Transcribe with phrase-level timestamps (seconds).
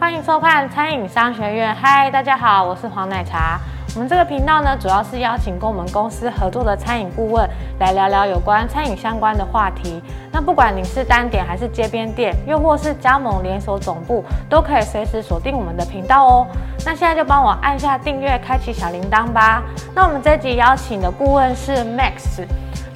[0.00, 1.74] 欢迎收看餐饮商学院。
[1.74, 3.60] 嗨，大家好，我是黄奶茶。
[3.94, 7.46] 我们这个频道呢，主要是邀请跟我们公司合作的餐饮顾问
[7.78, 10.02] 来聊聊有关餐饮相关的话题。
[10.32, 16.46] 那不管你是单点还是街边店，又或是加盟连锁总部，都可以随时锁定我们的频道哦。
[16.78, 19.62] 那现在就帮我按下订阅，开启小铃铛吧。
[19.94, 22.46] 那我们这集邀请的顾问是 Max。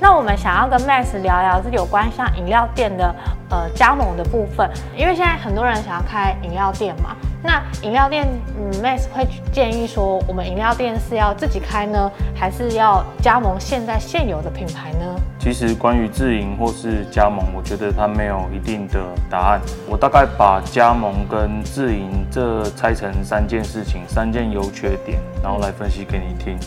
[0.01, 3.15] 那我们想要跟 Max 聊聊是有关像饮料店的
[3.51, 7.17] 呃加盟的部分，因为现在很多人想要开饮料店嘛。
[7.43, 8.27] 那饮料店，
[8.59, 15.15] 嗯，Max 会建议说，我们饮料店是要自己开呢，还是要加盟现在现有的品牌呢？
[15.39, 18.99] 其实关于自营或是加盟，我觉得它没有一定的
[19.29, 19.61] 答案。
[19.87, 26.59] 我大概把加盟跟自营这拆成三件事情，三件优缺点，然后来分析给你听。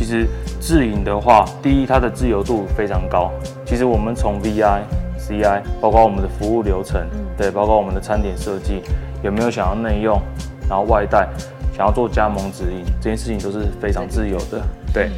[0.00, 0.26] 其实
[0.58, 3.30] 自营的话，第一，它的自由度非常高。
[3.66, 4.80] 其实我们从 VI、
[5.18, 8.80] CI，包括我们的服务流程，对，包括我们的餐点设计。
[9.22, 10.18] 有没有想要内用，
[10.70, 11.28] 然后外带，
[11.76, 14.62] 想要做加盟指引，这件事情都是非常自由的。
[14.90, 15.10] 对，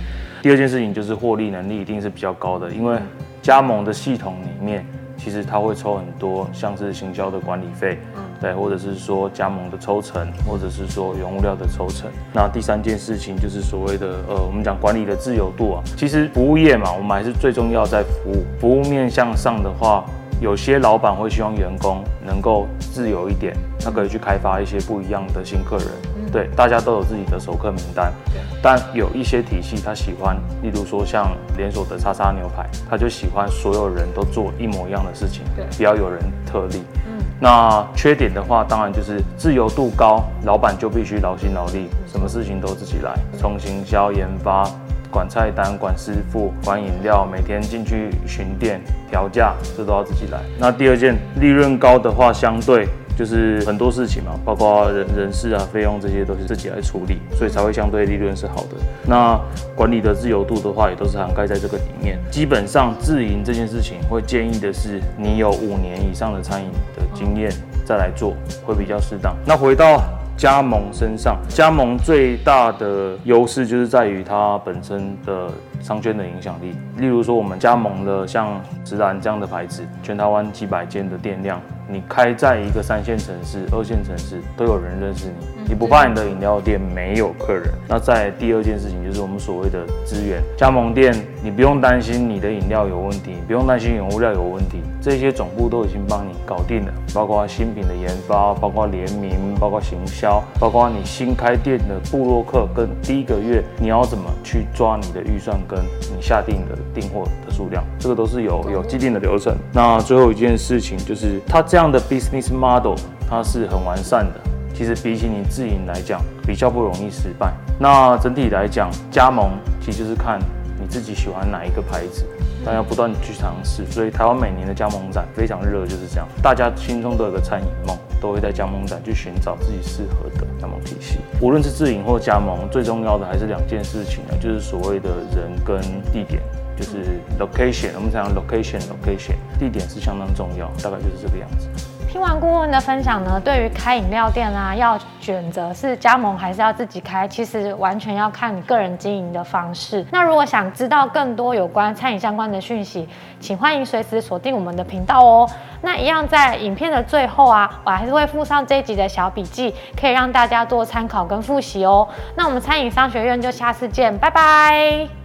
[0.42, 2.98] 第二件事情就是获利能力一定是比较高的，因为
[3.40, 4.84] 加盟的系统里面，
[5.22, 7.98] 其实他会抽很多，像是行销的管理费，
[8.40, 12.10] 对，或者是说加盟的抽成，或者是说原物料的抽成。
[12.32, 20.04] 那第三件事情就是所谓的呃，我们讲管理的自由度啊，其实服务业嘛，我们还是最重要在服务，服务面向上的话。
[20.42, 25.86] 有些老板会希望员工能够自由一点，他可以去开发一些不一样的新客人。
[26.32, 28.12] 对，大家都有自己的熟客名单。
[28.60, 35.44] 但有一些体系他喜欢，例如说像连锁的叉叉牛排，他就喜欢所有人都做一模一样的事情，
[35.76, 36.82] 不要有人特例。
[37.06, 37.22] 嗯。
[37.40, 44.68] 那缺点的话，当然就是自由度高，老板就必须劳心劳力，什么事情都自己来，从行销研发。
[45.12, 50.40] 管菜单、管师傅、管饮料，每天进去巡店、调价，这都要自己来。
[50.58, 58.76] 那第二件，利润高的话，相对就是很多事情嘛，包括人人事啊、费用这些都是自己来处理，所以才会相对利润是好的。
[59.06, 59.38] 那
[59.76, 62.18] 管理的自由度的话，也都是涵盖在这个里面。
[62.30, 67.52] 基本上自营这件事情，会建议的是你有五年以上的餐饮的经验
[67.84, 68.34] 再来做，
[68.64, 69.36] 会比较适当。
[69.44, 70.02] 那回到。
[70.36, 75.48] 加盟身上，加盟最大的优势就是在于它本身的
[75.80, 76.74] 商圈的影响力。
[76.96, 81.60] 例如说，我们加盟了像直男这样的牌子，全台湾几百间的店量。
[81.92, 87.68] 你开在一个三线城市、二线城市都有人认识你，你不怕你的饮料店没有客人？
[87.86, 91.14] 那在第二件事情就是我们所谓的资源加盟店，
[91.44, 105.78] 你不用担心你的饮料有问题，不用担心原物料有问题，这些总部都已经帮你搞定了，包括新品的研发，包括联名，包括行销，包括你新开店的布洛克跟第一个月你要怎么去抓你的预算跟
[106.16, 109.54] 你下定的订货的数量，这个都是有有既定的流程。
[109.74, 111.81] 那最后一件事情就是他这样。
[111.82, 112.94] 这样的 business model
[113.28, 114.40] 它是很完善的，
[114.72, 117.52] 其实比起你自营来讲，比较不容易失败。
[117.76, 119.50] 那整体来讲，加盟
[119.80, 120.38] 其实就是看
[120.80, 122.24] 你自己喜欢哪一个牌子，
[122.64, 123.84] 但要不断去尝试。
[123.90, 131.18] 所以台湾每年的加盟展非常热，就是这样，大家心中都有个餐饮梦，都会在加盟展去寻找自己适合的加盟体系。
[131.40, 135.80] 无论是自营或加盟，最重要的还是两件事情啊，就是所谓的人跟
[136.12, 136.40] 地点。
[136.76, 141.68] 就是 location，我们讲 location，location 地点是相当重要，大概就是这个样子。
[142.08, 150.04] 听完顾问的分享呢，对于开饮料店啊，要选择是加盟还是要自己开，其实完全要看你个人经营的方式。
[150.10, 153.08] 那如果想知道更多有关餐饮相关的讯息，
[153.40, 155.48] 请欢迎随时锁定我们的频道哦。
[155.80, 162.06] 那一样在影片的最后啊，我还是会附上这一集的小笔记，可以让大家做参考跟复习哦。
[162.36, 165.21] 那我们餐饮商学院就下次见，拜拜。